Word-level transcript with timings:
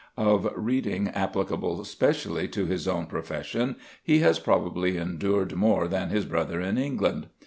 Of 0.17 0.51
reading 0.55 1.09
applicable 1.09 1.83
specially 1.83 2.47
to 2.47 2.65
his 2.65 2.87
own 2.87 3.05
profession 3.05 3.75
he 4.01 4.17
has 4.21 4.39
probably 4.39 4.97
endured 4.97 5.53
more 5.55 5.87
than 5.87 6.09
his 6.09 6.25
brother 6.25 6.59
in 6.59 6.79
England. 6.79 7.27